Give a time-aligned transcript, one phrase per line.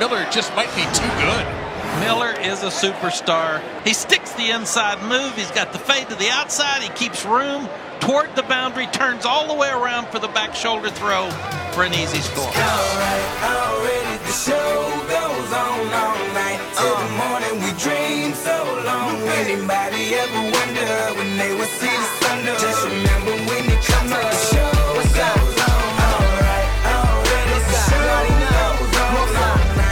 [0.00, 1.46] Miller just might be too good.
[2.00, 3.60] Miller is a superstar.
[3.84, 5.36] He sticks the inside move.
[5.36, 6.80] He's got the fade to the outside.
[6.82, 7.68] He keeps room
[8.00, 11.28] toward the boundary, turns all the way around for the back shoulder throw
[11.72, 12.46] for an easy score.
[12.46, 12.52] All
[12.96, 16.60] right, already the show goes on all night.
[16.80, 18.56] Till the morning we dream so
[18.86, 19.20] long.
[19.36, 22.19] Anybody ever wonder when they would see the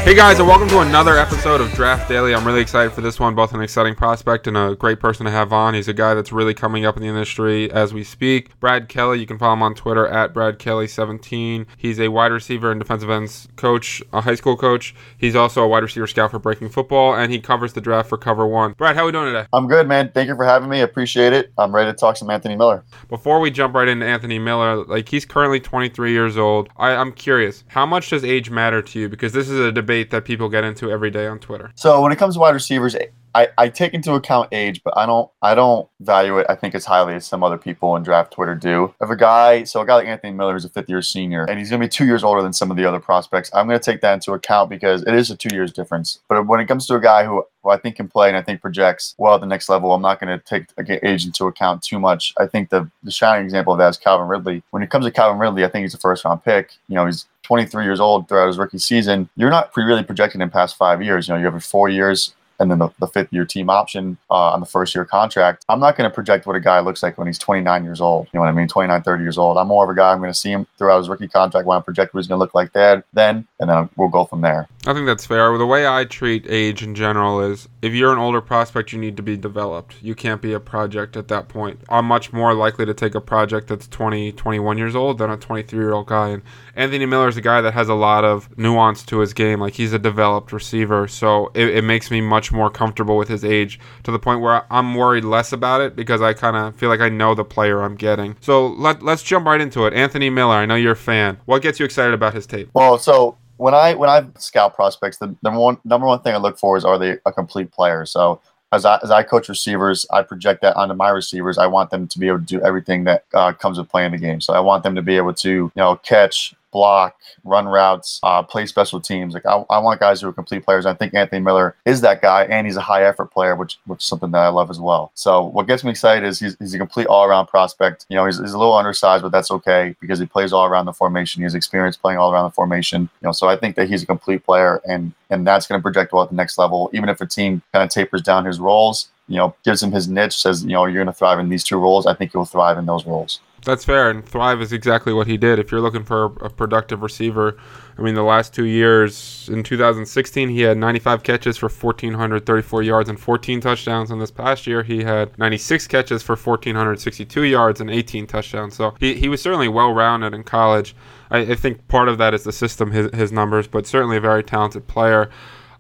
[0.09, 2.35] Hey guys, and welcome to another episode of Draft Daily.
[2.35, 5.31] I'm really excited for this one, both an exciting prospect and a great person to
[5.31, 5.75] have on.
[5.75, 8.59] He's a guy that's really coming up in the industry as we speak.
[8.59, 11.67] Brad Kelly, you can follow him on Twitter at Brad Kelly17.
[11.77, 14.95] He's a wide receiver and defensive ends coach, a high school coach.
[15.19, 18.17] He's also a wide receiver scout for Breaking Football, and he covers the draft for
[18.17, 18.73] Cover One.
[18.79, 19.47] Brad, how are we doing today?
[19.53, 20.11] I'm good, man.
[20.15, 20.81] Thank you for having me.
[20.81, 21.53] Appreciate it.
[21.59, 22.83] I'm ready to talk some Anthony Miller.
[23.11, 26.71] Before we jump right into Anthony Miller, like he's currently 23 years old.
[26.79, 29.11] I, I'm curious, how much does age matter to you?
[29.11, 31.73] Because this is a debate that people get into every day on Twitter.
[31.75, 32.97] So when it comes to wide receivers,
[33.39, 36.75] I, I take into account age, but I don't I don't value it I think
[36.75, 38.93] as highly as some other people in draft Twitter do.
[39.01, 41.57] If a guy so a guy like Anthony Miller is a fifth year senior and
[41.57, 44.01] he's gonna be two years older than some of the other prospects, I'm gonna take
[44.01, 46.19] that into account because it is a two years difference.
[46.29, 48.43] But when it comes to a guy who, who I think can play and I
[48.43, 50.67] think projects well at the next level, I'm not gonna take
[51.05, 52.35] age into account too much.
[52.39, 54.65] I think the the shining example of that is Calvin Ridley.
[54.71, 56.73] When it comes to Calvin Ridley, I think he's a first round pick.
[56.89, 59.29] You know, he's 23 years old throughout his rookie season.
[59.37, 61.29] You're not really projecting in past five years.
[61.29, 64.53] You know, you have four years and then the, the fifth year team option uh,
[64.53, 65.65] on the first year contract.
[65.69, 68.27] I'm not going to project what a guy looks like when he's 29 years old.
[68.33, 68.69] You know what I mean?
[68.69, 69.59] 29, 30 years old.
[69.59, 71.83] I'm more of a guy, I'm going to see him throughout his rookie contract, want
[71.83, 74.41] I project what he's going to look like then, then, and then we'll go from
[74.41, 74.69] there.
[74.89, 75.59] I think that's fair.
[75.59, 79.19] The way I treat age in general is if you're an older prospect, you need
[79.19, 79.97] to be developed.
[80.01, 81.83] You can't be a project at that point.
[81.91, 85.37] I'm much more likely to take a project that's 20, 21 years old than a
[85.37, 86.29] 23 year old guy.
[86.31, 86.43] And
[86.75, 89.61] Anthony Miller is a guy that has a lot of nuance to his game.
[89.61, 91.07] Like he's a developed receiver.
[91.07, 94.65] So it, it makes me much more comfortable with his age to the point where
[94.73, 97.83] I'm worried less about it because I kind of feel like I know the player
[97.83, 98.39] I'm getting.
[98.41, 99.93] So let, let's jump right into it.
[99.93, 101.37] Anthony Miller, I know you're a fan.
[101.45, 102.71] What gets you excited about his tape?
[102.73, 106.39] Well, so when I when I scout prospects, the number one number one thing I
[106.39, 108.07] look for is are they a complete player.
[108.07, 108.41] So
[108.73, 111.59] as I, as I coach receivers, I project that onto my receivers.
[111.59, 114.19] I want them to be able to do everything that uh, comes with playing the
[114.19, 114.41] game.
[114.41, 118.41] So I want them to be able to, you know, catch, block, run routes, uh,
[118.41, 119.35] play special teams.
[119.35, 120.87] Like I, I, want guys who are complete players.
[120.87, 123.99] I think Anthony Miller is that guy, and he's a high effort player, which which
[123.99, 125.11] is something that I love as well.
[125.15, 128.07] So what gets me excited is he's, he's a complete all around prospect.
[128.09, 130.87] You know, he's, he's a little undersized, but that's okay because he plays all around
[130.87, 131.41] the formation.
[131.41, 133.11] He has experience playing all around the formation.
[133.21, 135.83] You know, so I think that he's a complete player, and and that's going to
[135.83, 136.91] project well at the next level.
[136.93, 140.07] Even if a team kind of tapers down his roles, you know, gives him his
[140.07, 142.07] niche, says you know you're going to thrive in these two roles.
[142.07, 143.41] I think he'll thrive in those roles.
[143.65, 145.59] That's fair, and Thrive is exactly what he did.
[145.59, 147.59] If you're looking for a productive receiver,
[147.99, 153.09] I mean, the last two years, in 2016, he had 95 catches for 1,434 yards
[153.09, 154.13] and 14 touchdowns.
[154.13, 158.77] And this past year, he had 96 catches for 1,462 yards and 18 touchdowns.
[158.77, 160.95] So he, he was certainly well rounded in college.
[161.31, 164.21] I, I think part of that is the system, his, his numbers, but certainly a
[164.21, 165.29] very talented player.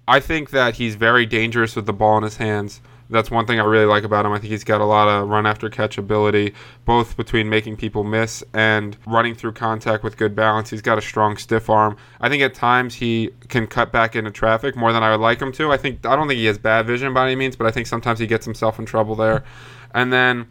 [0.08, 2.80] I think that he's very dangerous with the ball in his hands
[3.10, 4.32] that's one thing I really like about him.
[4.32, 6.54] I think he's got a lot of run after catch ability,
[6.84, 10.70] both between making people miss and running through contact with good balance.
[10.70, 11.96] He's got a strong stiff arm.
[12.20, 15.40] I think at times he can cut back into traffic more than I would like
[15.40, 15.72] him to.
[15.72, 17.86] I think I don't think he has bad vision by any means, but I think
[17.86, 19.44] sometimes he gets himself in trouble there.
[19.94, 20.46] And then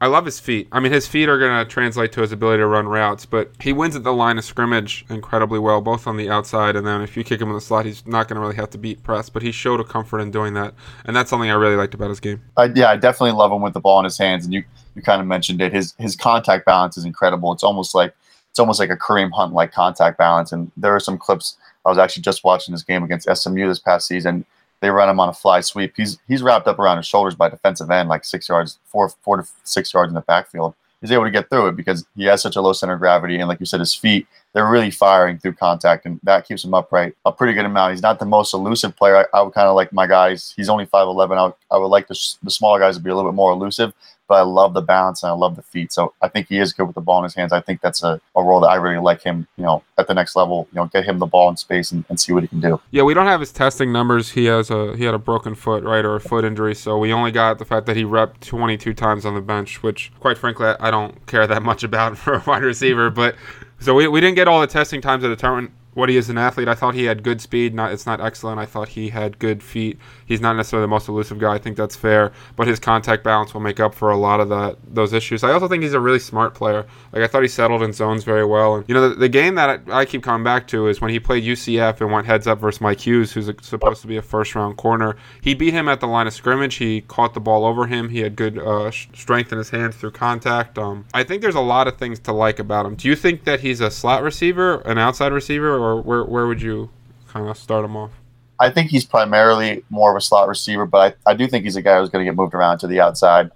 [0.00, 0.68] I love his feet.
[0.70, 3.50] I mean, his feet are going to translate to his ability to run routes, but
[3.60, 7.00] he wins at the line of scrimmage incredibly well, both on the outside and then
[7.00, 9.02] if you kick him in the slot, he's not going to really have to beat
[9.02, 9.28] press.
[9.28, 12.10] But he showed a comfort in doing that, and that's something I really liked about
[12.10, 12.42] his game.
[12.74, 14.62] Yeah, I definitely love him with the ball in his hands, and you
[14.94, 15.72] you kind of mentioned it.
[15.72, 17.52] His his contact balance is incredible.
[17.52, 18.14] It's almost like
[18.50, 20.52] it's almost like a Kareem Hunt like contact balance.
[20.52, 21.56] And there are some clips.
[21.84, 24.44] I was actually just watching this game against SMU this past season
[24.80, 25.94] they run him on a fly sweep.
[25.96, 29.38] He's he's wrapped up around his shoulders by defensive end, like six yards, four four
[29.38, 30.74] to six yards in the backfield.
[31.00, 33.38] He's able to get through it because he has such a low center of gravity,
[33.38, 36.74] and like you said, his feet they're really firing through contact, and that keeps him
[36.74, 37.92] upright a pretty good amount.
[37.92, 39.16] He's not the most elusive player.
[39.16, 40.54] I, I would kind of like my guys.
[40.56, 41.38] He's only five eleven.
[41.38, 43.92] I, I would like the, the smaller guys to be a little bit more elusive,
[44.28, 45.92] but I love the balance and I love the feet.
[45.92, 47.52] So I think he is good with the ball in his hands.
[47.52, 50.14] I think that's a, a role that I really like him, you know, at the
[50.14, 52.48] next level, you know, get him the ball in space and, and see what he
[52.48, 52.80] can do.
[52.90, 54.30] Yeah, we don't have his testing numbers.
[54.30, 56.74] He has a he had a broken foot, right, or a foot injury.
[56.74, 60.12] So we only got the fact that he repped 22 times on the bench, which
[60.20, 63.10] quite frankly I don't care that much about for a wide receiver.
[63.10, 63.34] But
[63.80, 66.38] so we, we didn't get all the testing times to determine what he is an
[66.38, 66.68] athlete.
[66.68, 67.74] I thought he had good speed.
[67.74, 68.60] Not it's not excellent.
[68.60, 69.98] I thought he had good feet.
[70.24, 71.54] He's not necessarily the most elusive guy.
[71.54, 74.48] I think that's fair, but his contact balance will make up for a lot of
[74.48, 75.42] that those issues.
[75.42, 76.86] I also think he's a really smart player.
[77.12, 78.76] Like I thought he settled in zones very well.
[78.76, 81.10] And you know the, the game that I, I keep coming back to is when
[81.10, 84.16] he played UCF and went heads up versus Mike Hughes, who's a, supposed to be
[84.16, 85.16] a first round corner.
[85.40, 86.76] He beat him at the line of scrimmage.
[86.76, 88.08] He caught the ball over him.
[88.08, 90.78] He had good uh, strength in his hands through contact.
[90.78, 92.94] Um, I think there's a lot of things to like about him.
[92.94, 96.62] Do you think that he's a slot receiver, an outside receiver, or where where would
[96.62, 96.90] you
[97.28, 98.12] kind of start him off?
[98.60, 101.76] I think he's primarily more of a slot receiver, but I, I do think he's
[101.76, 103.50] a guy who's going to get moved around to the outside.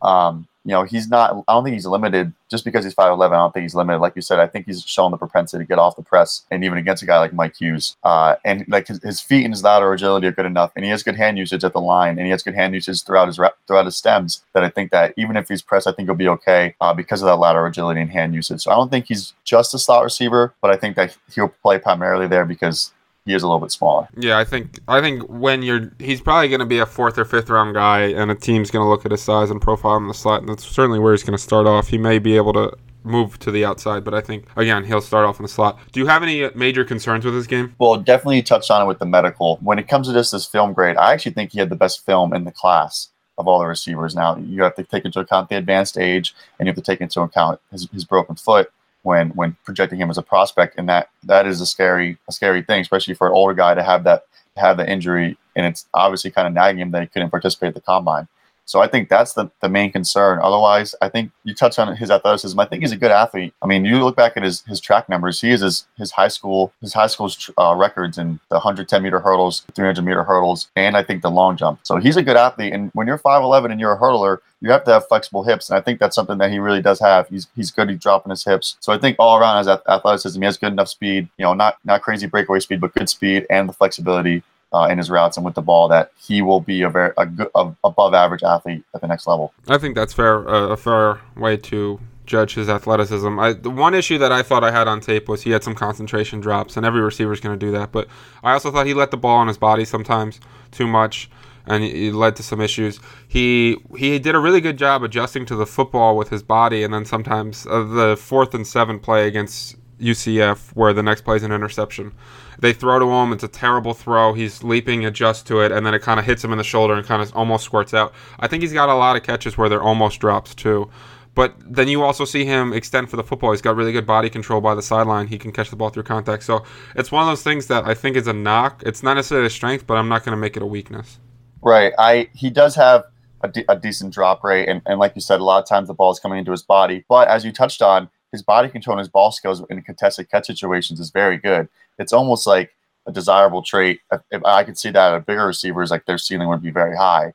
[0.00, 1.44] Um, you know, he's not.
[1.46, 3.36] I don't think he's limited just because he's five eleven.
[3.36, 4.00] I don't think he's limited.
[4.00, 6.64] Like you said, I think he's shown the propensity to get off the press, and
[6.64, 7.96] even against a guy like Mike Hughes.
[8.02, 10.90] Uh, and like his, his feet and his lateral agility are good enough, and he
[10.90, 13.38] has good hand usage at the line, and he has good hand usage throughout his
[13.68, 14.42] throughout his stems.
[14.54, 17.22] That I think that even if he's pressed, I think he'll be okay uh, because
[17.22, 18.62] of that lateral agility and hand usage.
[18.62, 21.78] So I don't think he's just a slot receiver, but I think that he'll play
[21.78, 22.90] primarily there because
[23.26, 24.08] he is a little bit smaller.
[24.16, 27.24] Yeah, I think I think when you're he's probably going to be a fourth or
[27.24, 30.06] fifth round guy, and a team's going to look at his size and profile in
[30.06, 31.88] the slot, and that's certainly where he's going to start off.
[31.88, 35.26] He may be able to move to the outside, but I think again he'll start
[35.26, 35.78] off in the slot.
[35.92, 37.74] Do you have any uh, major concerns with his game?
[37.78, 39.58] Well, definitely touched on it with the medical.
[39.60, 42.06] When it comes to this this film grade, I actually think he had the best
[42.06, 43.08] film in the class
[43.38, 44.14] of all the receivers.
[44.14, 47.00] Now you have to take into account the advanced age, and you have to take
[47.00, 48.70] into account his, his broken foot
[49.06, 52.62] when when projecting him as a prospect, and that that is a scary a scary
[52.62, 54.26] thing, especially for an older guy to have that
[54.56, 57.74] have the injury, and it's obviously kind of nagging him that he couldn't participate at
[57.74, 58.26] the combine.
[58.66, 60.40] So I think that's the, the main concern.
[60.42, 62.58] Otherwise, I think you touch on his athleticism.
[62.58, 63.54] I think he's a good athlete.
[63.62, 65.40] I mean, you look back at his, his track numbers.
[65.40, 69.20] He is his, his high school his high school's uh, records in the 110 meter
[69.20, 71.80] hurdles, 300 meter hurdles, and I think the long jump.
[71.84, 72.72] So he's a good athlete.
[72.72, 75.76] And when you're 5'11 and you're a hurdler, you have to have flexible hips, and
[75.76, 77.28] I think that's something that he really does have.
[77.28, 78.76] He's he's good at dropping his hips.
[78.80, 81.28] So I think all around his athleticism, he has good enough speed.
[81.36, 84.42] You know, not not crazy breakaway speed, but good speed and the flexibility
[84.72, 87.26] uh, in his routes and with the ball that he will be a very a
[87.26, 89.52] good a above average athlete at the next level.
[89.68, 93.38] I think that's fair uh, a fair way to judge his athleticism.
[93.38, 95.74] I, the one issue that I thought I had on tape was he had some
[95.74, 97.92] concentration drops, and every receiver is going to do that.
[97.92, 98.08] But
[98.42, 100.40] I also thought he let the ball on his body sometimes
[100.72, 101.30] too much,
[101.66, 103.00] and it led to some issues.
[103.26, 106.92] He he did a really good job adjusting to the football with his body, and
[106.92, 111.42] then sometimes uh, the fourth and seven play against UCF where the next play is
[111.42, 112.12] an interception.
[112.58, 113.32] They throw to him.
[113.32, 114.32] It's a terrible throw.
[114.32, 116.94] He's leaping, adjusts to it, and then it kind of hits him in the shoulder
[116.94, 118.14] and kind of almost squirts out.
[118.40, 120.90] I think he's got a lot of catches where they're almost drops too.
[121.34, 123.50] But then you also see him extend for the football.
[123.50, 125.26] He's got really good body control by the sideline.
[125.26, 126.44] He can catch the ball through contact.
[126.44, 126.64] So
[126.94, 128.82] it's one of those things that I think is a knock.
[128.86, 131.18] It's not necessarily a strength, but I'm not going to make it a weakness.
[131.60, 131.92] Right.
[131.98, 133.04] I he does have
[133.42, 135.88] a, de- a decent drop rate, and, and like you said, a lot of times
[135.88, 137.04] the ball is coming into his body.
[137.06, 140.46] But as you touched on, his body control and his ball skills in contested catch
[140.46, 141.68] situations is very good.
[141.98, 142.74] It's almost like
[143.06, 144.00] a desirable trait.
[144.30, 147.32] If I could see that at bigger receivers, like their ceiling would be very high.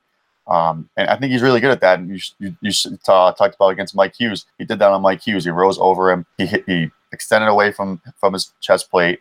[0.48, 2.00] Um, and I think he's really good at that.
[2.00, 4.46] And you you, you talked about against Mike Hughes.
[4.58, 5.46] He did that on Mike Hughes.
[5.46, 6.26] He rose over him.
[6.38, 9.20] He hit, he extended away from from his chest plate,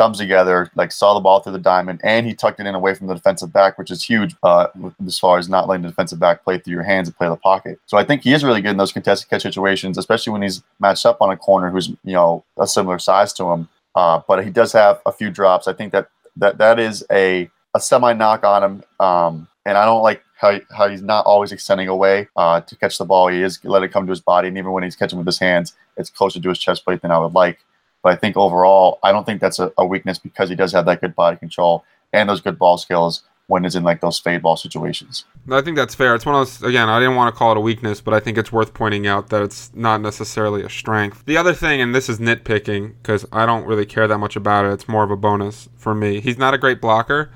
[0.00, 2.94] thumbs together, like saw the ball through the diamond, and he tucked it in away
[2.94, 4.68] from the defensive back, which is huge uh,
[5.06, 7.36] as far as not letting the defensive back play through your hands and play the
[7.36, 7.78] pocket.
[7.84, 10.62] So I think he is really good in those contested catch situations, especially when he's
[10.78, 13.68] matched up on a corner who's you know a similar size to him.
[13.94, 15.68] Uh, but he does have a few drops.
[15.68, 18.82] I think that that that is a a semi knock on him.
[19.06, 22.96] Um, and I don't like how, how he's not always extending away uh, to catch
[22.96, 23.28] the ball.
[23.28, 25.38] He is let it come to his body, and even when he's catching with his
[25.38, 27.58] hands, it's closer to his chest plate than I would like.
[28.02, 30.86] But I think overall, I don't think that's a, a weakness because he does have
[30.86, 34.42] that good body control and those good ball skills when it's in like those fade
[34.42, 35.24] ball situations.
[35.50, 36.14] I think that's fair.
[36.14, 38.20] It's one of those again, I didn't want to call it a weakness, but I
[38.20, 41.24] think it's worth pointing out that it's not necessarily a strength.
[41.26, 44.66] The other thing, and this is nitpicking because I don't really care that much about
[44.66, 46.20] it, it's more of a bonus for me.
[46.20, 47.32] He's not a great blocker,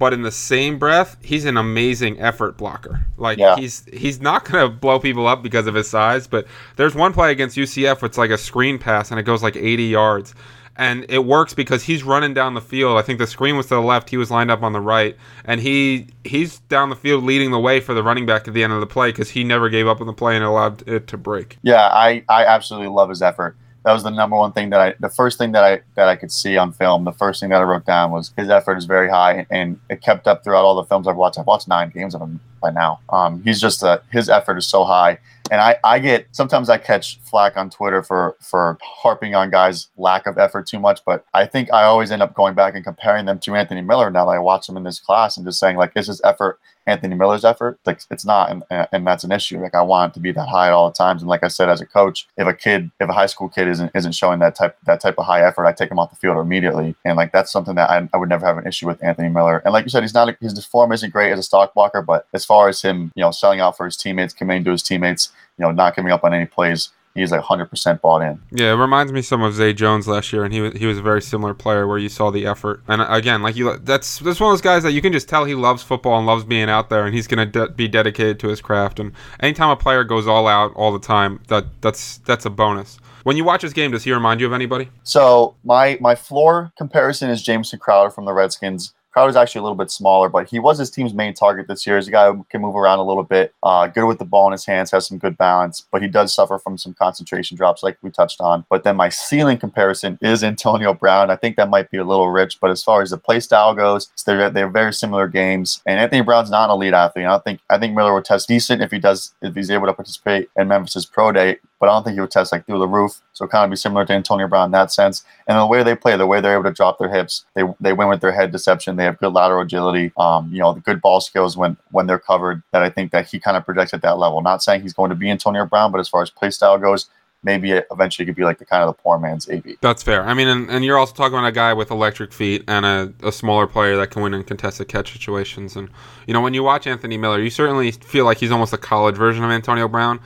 [0.00, 3.04] but in the same breath, he's an amazing effort blocker.
[3.18, 3.54] Like yeah.
[3.56, 7.30] he's he's not gonna blow people up because of his size, but there's one play
[7.30, 10.34] against UCF where it's like a screen pass and it goes like 80 yards
[10.74, 12.96] and it works because he's running down the field.
[12.96, 15.16] I think the screen was to the left, he was lined up on the right,
[15.44, 18.64] and he he's down the field leading the way for the running back at the
[18.64, 21.06] end of the play because he never gave up on the play and allowed it
[21.08, 21.58] to break.
[21.62, 23.54] Yeah, I I absolutely love his effort.
[23.84, 26.16] That was the number one thing that I, the first thing that I that I
[26.16, 27.04] could see on film.
[27.04, 30.02] The first thing that I wrote down was his effort is very high, and it
[30.02, 31.38] kept up throughout all the films I've watched.
[31.38, 33.00] I've watched nine games of him by now.
[33.08, 35.18] Um, he's just a, his effort is so high,
[35.50, 39.88] and I, I get sometimes I catch flack on Twitter for for harping on guys'
[39.96, 42.84] lack of effort too much, but I think I always end up going back and
[42.84, 45.58] comparing them to Anthony Miller now that I watch him in this class and just
[45.58, 46.60] saying like, is his effort
[46.90, 47.78] Anthony Miller's effort.
[47.86, 49.60] Like it's not, and, and that's an issue.
[49.60, 51.22] Like I want it to be that high at all the times.
[51.22, 53.68] And like I said, as a coach, if a kid, if a high school kid
[53.68, 56.16] isn't isn't showing that type that type of high effort, I take him off the
[56.16, 56.94] field immediately.
[57.04, 59.62] And like that's something that I, I would never have an issue with Anthony Miller.
[59.64, 62.26] And like you said, he's not his form isn't great as a stalk blocker, but
[62.34, 65.32] as far as him, you know, selling out for his teammates, committing to his teammates,
[65.58, 68.40] you know, not giving up on any plays he's like 100% bought in.
[68.50, 70.98] Yeah, it reminds me some of Zay Jones last year, and he was he was
[70.98, 72.82] a very similar player where you saw the effort.
[72.88, 75.28] And uh, again, like you, that's that's one of those guys that you can just
[75.28, 78.38] tell he loves football and loves being out there, and he's gonna de- be dedicated
[78.40, 79.00] to his craft.
[79.00, 82.98] And anytime a player goes all out all the time, that that's that's a bonus.
[83.24, 84.88] When you watch his game, does he remind you of anybody?
[85.02, 88.94] So my my floor comparison is Jamison Crowder from the Redskins.
[89.12, 91.96] Crowder's actually a little bit smaller, but he was his team's main target this year.
[91.96, 94.46] He's a guy who can move around a little bit, uh, good with the ball
[94.46, 97.82] in his hands, has some good balance, but he does suffer from some concentration drops,
[97.82, 98.64] like we touched on.
[98.70, 101.30] But then my ceiling comparison is Antonio Brown.
[101.30, 103.74] I think that might be a little rich, but as far as the play style
[103.74, 105.82] goes, they're they're very similar games.
[105.86, 107.26] And Antonio Brown's not an elite athlete.
[107.26, 109.92] I think I think Miller would test decent if he does if he's able to
[109.92, 112.86] participate in Memphis's pro day, but I don't think he would test like through the
[112.86, 113.20] roof.
[113.32, 115.24] So kind of be similar to Antonio Brown in that sense.
[115.48, 117.94] And the way they play, the way they're able to drop their hips, they they
[117.94, 118.96] win with their head deception.
[118.96, 120.12] They have good lateral agility.
[120.18, 122.62] Um, you know, the good ball skills when when they're covered.
[122.72, 124.42] That I think that he kind of projects at that level.
[124.42, 127.08] Not saying he's going to be Antonio Brown, but as far as play style goes,
[127.42, 129.78] maybe it eventually could be like the kind of the poor man's AB.
[129.80, 130.22] That's fair.
[130.24, 133.12] I mean, and, and you're also talking about a guy with electric feet and a,
[133.22, 135.76] a smaller player that can win in contested catch situations.
[135.76, 135.88] And,
[136.26, 139.16] you know, when you watch Anthony Miller, you certainly feel like he's almost a college
[139.16, 140.20] version of Antonio Brown.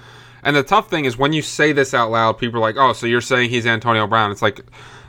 [0.45, 2.93] And the tough thing is when you say this out loud, people are like, "Oh,
[2.93, 4.61] so you're saying he's Antonio Brown?" It's like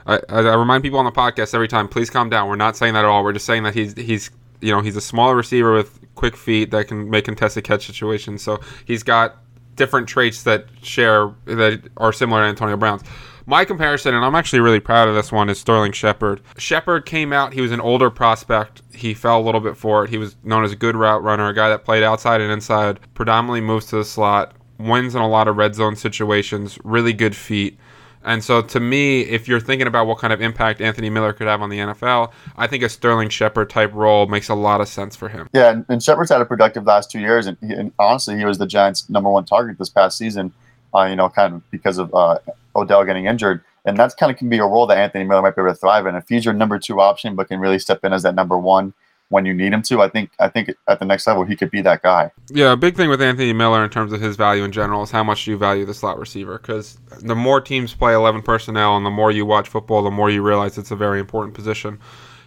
[0.07, 2.47] I, I remind people on the podcast every time, please calm down.
[2.47, 3.23] We're not saying that at all.
[3.23, 6.71] We're just saying that he's he's you know he's a smaller receiver with quick feet
[6.71, 8.41] that can make contested catch situations.
[8.41, 9.37] So he's got
[9.75, 13.03] different traits that share that are similar to Antonio Brown's.
[13.47, 16.41] My comparison, and I'm actually really proud of this one, is Sterling Shepard.
[16.57, 18.81] Shepard came out, he was an older prospect.
[18.91, 20.09] He fell a little bit for it.
[20.09, 22.99] He was known as a good route runner, a guy that played outside and inside,
[23.13, 27.35] predominantly moves to the slot, wins in a lot of red zone situations, really good
[27.35, 27.77] feet.
[28.25, 31.45] And so, to me, if you're thinking about what kind of impact Anthony Miller could
[31.45, 34.87] have on the NFL, I think a Sterling Shepard type role makes a lot of
[34.87, 35.47] sense for him.
[35.53, 38.57] Yeah, and, and Shepard's had a productive last two years, and, and, honestly, he was
[38.57, 40.51] the Giants' number one target this past season.
[40.93, 42.39] Uh, you know, kind of because of uh,
[42.75, 45.55] Odell getting injured, and that's kind of can be a role that Anthony Miller might
[45.55, 46.15] be able to thrive in.
[46.15, 48.93] If he's your number two option, but can really step in as that number one
[49.29, 50.01] when you need him to.
[50.01, 52.31] I think I think at the next level he could be that guy.
[52.49, 55.11] Yeah, a big thing with Anthony Miller in terms of his value in general is
[55.11, 59.05] how much you value the slot receiver because the more teams play 11 personnel and
[59.05, 61.99] the more you watch football, the more you realize it's a very important position.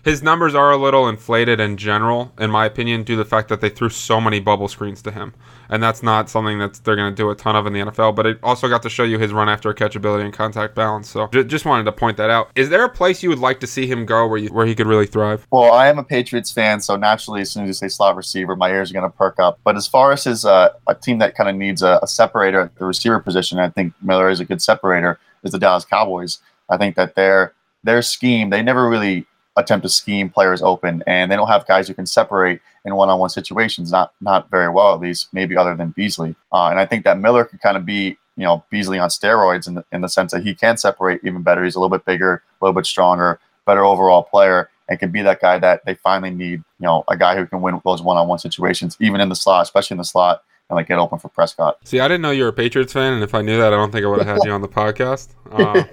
[0.08, 3.50] His numbers are a little inflated in general, in my opinion, due to the fact
[3.50, 5.34] that they threw so many bubble screens to him.
[5.68, 8.16] And that's not something that they're going to do a ton of in the NFL,
[8.16, 11.10] but it also got to show you his run after catchability and contact balance.
[11.10, 12.48] So just wanted to point that out.
[12.54, 14.74] Is there a place you would like to see him go where, you, where he
[14.74, 15.46] could really thrive?
[15.50, 18.56] Well, I am a Patriots fan, so naturally, as soon as you say slot receiver,
[18.56, 19.60] my ears are going to perk up.
[19.62, 22.62] But as far as his uh, a team that kind of needs a, a separator
[22.62, 26.38] at the receiver position, I think Miller is a good separator, is the Dallas Cowboys.
[26.70, 27.52] I think that their
[27.84, 29.26] their scheme, they never really
[29.58, 33.28] attempt to scheme players open, and they don't have guys who can separate in one-on-one
[33.30, 33.90] situations.
[33.90, 36.34] Not not very well, at least maybe other than Beasley.
[36.52, 39.66] Uh, and I think that Miller could kind of be you know Beasley on steroids
[39.66, 41.64] in the, in the sense that he can separate even better.
[41.64, 45.22] He's a little bit bigger, a little bit stronger, better overall player, and can be
[45.22, 46.62] that guy that they finally need.
[46.78, 49.94] You know, a guy who can win those one-on-one situations, even in the slot, especially
[49.94, 51.78] in the slot and like get open for Prescott.
[51.84, 53.76] See, I didn't know you were a Patriots fan, and if I knew that, I
[53.76, 55.28] don't think I would have had you on the podcast.
[55.50, 55.84] Uh,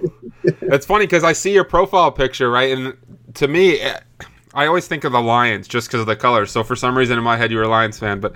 [0.44, 2.96] it's funny because I see your profile picture, right, and
[3.36, 4.00] to me, eh,
[4.54, 6.50] I always think of the Lions just because of the colors.
[6.50, 8.32] So for some reason in my head, you were a Lions fan, but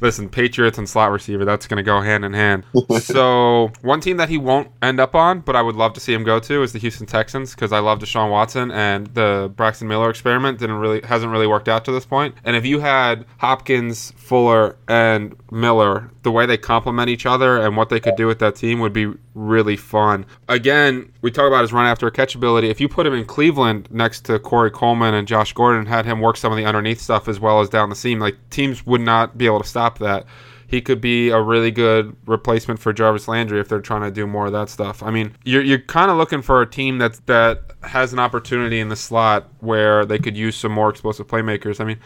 [0.00, 2.64] listen, Patriots and slot receiver, that's going to go hand in hand.
[3.00, 6.12] so one team that he won't end up on, but I would love to see
[6.12, 9.88] him go to is the Houston Texans because I love Deshaun Watson and the Braxton
[9.88, 12.34] Miller experiment didn't really hasn't really worked out to this point.
[12.44, 17.76] And if you had Hopkins, Fuller, and Miller, the way they complement each other and
[17.76, 20.26] what they could do with that team would be really fun.
[20.48, 22.68] Again, we talk about his run after catchability.
[22.68, 26.04] If you put him in Cleveland next to Corey Coleman and Josh Gordon, and had
[26.04, 28.84] him work some of the underneath stuff as well as down the seam, like teams
[28.84, 30.26] would not be able to stop that.
[30.66, 34.26] He could be a really good replacement for Jarvis Landry if they're trying to do
[34.26, 35.04] more of that stuff.
[35.04, 38.80] I mean, you're, you're kind of looking for a team that that has an opportunity
[38.80, 41.80] in the slot where they could use some more explosive playmakers.
[41.80, 42.00] I mean,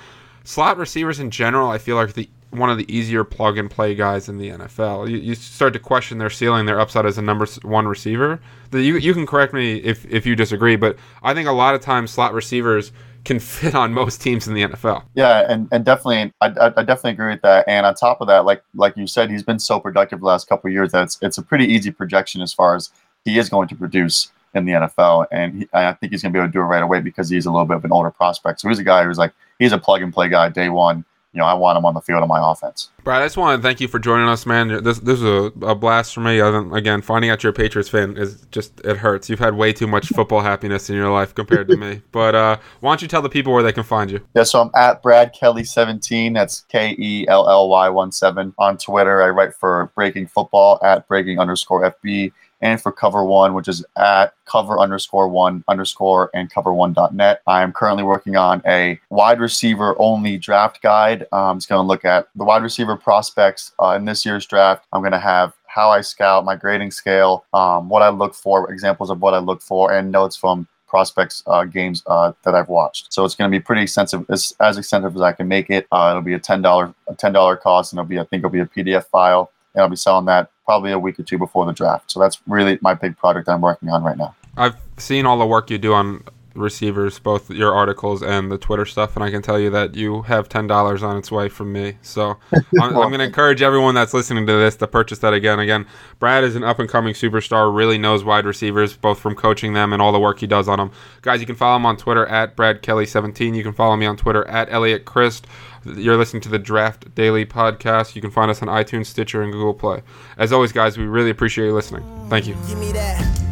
[0.44, 3.94] slot receivers in general, I feel like the one of the easier plug and play
[3.94, 5.08] guys in the NFL.
[5.08, 8.40] You, you start to question their ceiling, their upside as a number one receiver.
[8.72, 11.80] You, you can correct me if, if you disagree, but I think a lot of
[11.80, 12.92] times slot receivers
[13.24, 15.04] can fit on most teams in the NFL.
[15.14, 17.68] Yeah, and, and definitely, I, I, definitely agree with that.
[17.68, 20.48] And on top of that, like like you said, he's been so productive the last
[20.48, 22.90] couple years that it's, it's a pretty easy projection as far as
[23.24, 25.26] he is going to produce in the NFL.
[25.30, 27.28] And he, I think he's going to be able to do it right away because
[27.28, 28.60] he's a little bit of an older prospect.
[28.60, 31.38] So he's a guy who's like, he's a plug and play guy day one you
[31.38, 32.90] know, I want him on the field on my offense.
[33.04, 34.82] Brad, I just want to thank you for joining us, man.
[34.82, 36.40] This this is a, a blast for me.
[36.40, 39.30] Again, finding out you're a Patriots fan is just it hurts.
[39.30, 42.02] You've had way too much football happiness in your life compared to me.
[42.10, 44.20] But uh, why don't you tell the people where they can find you?
[44.34, 46.32] Yeah, so I'm at Brad Kelly 17.
[46.32, 49.22] That's K E L L Y 1 7 on Twitter.
[49.22, 53.84] I write for Breaking Football at Breaking underscore FB and for Cover One, which is
[53.96, 57.42] at cover underscore one underscore and cover one dot net.
[57.46, 61.26] I am currently working on a wide receiver only draft guide.
[61.32, 64.86] I'm just going to look at the wide receiver prospects uh, in this year's draft.
[64.92, 68.72] I'm going to have how I scout, my grading scale, um, what I look for,
[68.72, 72.68] examples of what I look for, and notes from prospects uh, games uh, that I've
[72.68, 73.12] watched.
[73.12, 75.86] So it's going to be pretty extensive, as, as extensive as I can make it.
[75.92, 78.40] Uh, it'll be a ten dollar a ten dollar cost, and it'll be I think
[78.40, 81.38] it'll be a PDF file, and I'll be selling that probably a week or two
[81.38, 82.10] before the draft.
[82.10, 84.34] So that's really my big project I'm working on right now.
[84.56, 88.84] I've seen all the work you do on receivers, both your articles and the Twitter
[88.84, 91.72] stuff, and I can tell you that you have ten dollars on its way from
[91.72, 91.98] me.
[92.02, 92.36] So
[92.80, 95.58] I'm, I'm going to encourage everyone that's listening to this to purchase that again.
[95.58, 95.86] Again,
[96.18, 99.92] Brad is an up and coming superstar, really knows wide receivers, both from coaching them
[99.92, 100.90] and all the work he does on them.
[101.22, 103.54] Guys, you can follow him on Twitter at Brad Kelly17.
[103.54, 105.46] You can follow me on Twitter at Elliot Christ.
[105.84, 108.14] You're listening to the Draft Daily podcast.
[108.14, 110.02] You can find us on iTunes, Stitcher, and Google Play.
[110.36, 112.04] As always, guys, we really appreciate you listening.
[112.28, 112.54] Thank you.
[112.68, 113.50] Give me that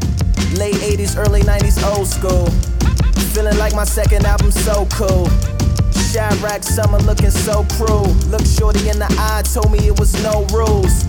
[0.56, 2.77] late 80s, early 90s, old school.
[3.34, 5.26] Feeling like my second album so cool.
[6.10, 8.08] Chirac summer looking so cruel.
[8.30, 11.04] Look shorty in the eye, told me it was no rules.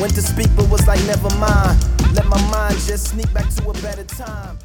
[0.00, 1.78] Went to speak, but was like, never mind.
[2.14, 4.58] Let my mind just sneak back to a better time.